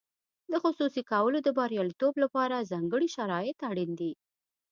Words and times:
د 0.51 0.53
خصوصي 0.63 1.01
کولو 1.11 1.37
د 1.43 1.49
بریالیتوب 1.57 2.13
لپاره 2.23 2.67
ځانګړي 2.71 3.07
شرایط 3.15 3.57
اړین 3.69 3.91
دي. 3.99 4.11